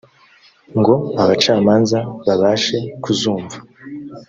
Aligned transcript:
ngo 0.79 0.93
abacamanza 1.21 1.99
babashe 2.25 2.77
kuzumva 3.03 3.57